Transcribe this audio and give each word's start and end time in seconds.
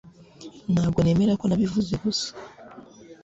Ntabwo 0.73 0.99
nemera 1.01 1.33
ko 1.39 1.45
nabivuze 1.47 1.93
gusa 2.03 2.29